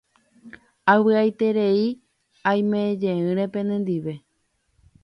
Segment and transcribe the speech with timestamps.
[0.93, 1.83] Avy'aiterei
[2.53, 4.21] aimejeýre penendive.